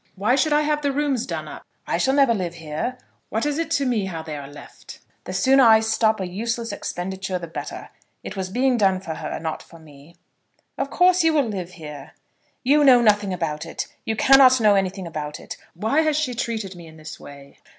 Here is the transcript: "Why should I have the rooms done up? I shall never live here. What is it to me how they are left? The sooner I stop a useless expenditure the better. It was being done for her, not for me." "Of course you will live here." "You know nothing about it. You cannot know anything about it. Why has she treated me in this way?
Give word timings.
"Why 0.15 0.33
should 0.35 0.51
I 0.51 0.61
have 0.61 0.81
the 0.81 0.91
rooms 0.91 1.27
done 1.27 1.47
up? 1.47 1.61
I 1.85 1.99
shall 1.99 2.15
never 2.15 2.33
live 2.33 2.55
here. 2.55 2.97
What 3.29 3.45
is 3.45 3.59
it 3.59 3.69
to 3.73 3.85
me 3.85 4.05
how 4.05 4.23
they 4.23 4.35
are 4.35 4.47
left? 4.51 4.99
The 5.25 5.31
sooner 5.31 5.63
I 5.63 5.79
stop 5.79 6.19
a 6.19 6.25
useless 6.25 6.71
expenditure 6.71 7.37
the 7.37 7.45
better. 7.45 7.89
It 8.23 8.35
was 8.35 8.49
being 8.49 8.77
done 8.77 8.99
for 8.99 9.13
her, 9.13 9.39
not 9.39 9.61
for 9.61 9.77
me." 9.77 10.15
"Of 10.75 10.89
course 10.89 11.23
you 11.23 11.33
will 11.35 11.43
live 11.47 11.73
here." 11.73 12.13
"You 12.63 12.83
know 12.83 12.99
nothing 12.99 13.31
about 13.31 13.63
it. 13.63 13.85
You 14.03 14.15
cannot 14.15 14.59
know 14.59 14.73
anything 14.73 15.05
about 15.05 15.39
it. 15.39 15.55
Why 15.75 16.01
has 16.01 16.17
she 16.17 16.33
treated 16.33 16.75
me 16.75 16.87
in 16.87 16.97
this 16.97 17.19
way? 17.19 17.59